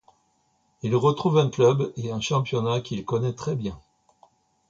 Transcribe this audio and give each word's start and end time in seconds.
Il 0.81 0.95
retrouve 0.95 1.37
un 1.37 1.51
club 1.51 1.93
et 1.95 2.09
un 2.11 2.19
championnat 2.19 2.81
qu'il 2.81 3.05
connaît 3.05 3.33
très 3.33 3.55
bien. 3.55 3.79